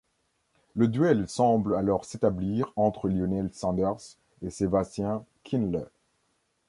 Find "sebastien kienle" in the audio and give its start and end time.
4.49-5.85